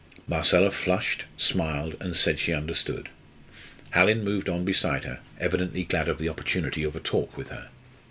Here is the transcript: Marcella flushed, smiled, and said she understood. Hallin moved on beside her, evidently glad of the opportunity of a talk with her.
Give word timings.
Marcella 0.27 0.71
flushed, 0.71 1.25
smiled, 1.37 1.95
and 1.99 2.17
said 2.17 2.39
she 2.39 2.53
understood. 2.55 3.09
Hallin 3.91 4.23
moved 4.23 4.49
on 4.49 4.65
beside 4.65 5.03
her, 5.03 5.19
evidently 5.39 5.83
glad 5.83 6.09
of 6.09 6.17
the 6.17 6.27
opportunity 6.27 6.83
of 6.83 6.95
a 6.95 6.99
talk 6.99 7.37
with 7.37 7.49
her. 7.49 7.69